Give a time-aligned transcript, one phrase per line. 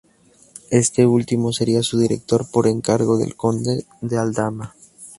[0.71, 4.73] Este último sería su director, por encargo del conde de Aldama.